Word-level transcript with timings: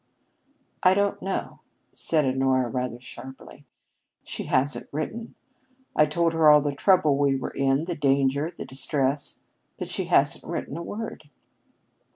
"I 0.81 0.95
don't 0.95 1.21
know," 1.21 1.59
said 1.93 2.25
Honora, 2.25 2.69
rather 2.69 2.99
sharply. 2.99 3.67
"She 4.23 4.45
hasn't 4.45 4.89
written. 4.91 5.35
I 5.95 6.07
told 6.07 6.33
her 6.33 6.49
all 6.49 6.59
the 6.59 6.73
trouble 6.73 7.17
we 7.19 7.35
were 7.35 7.51
in, 7.55 7.85
the 7.85 7.93
danger 7.95 8.47
and 8.47 8.57
the 8.57 8.65
distress, 8.65 9.37
but 9.77 9.89
she 9.89 10.05
hasn't 10.05 10.43
written 10.43 10.75
a 10.75 10.81
word." 10.81 11.29